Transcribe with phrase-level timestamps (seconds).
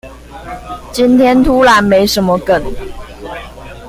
[0.91, 2.63] 今天突然沒什麼梗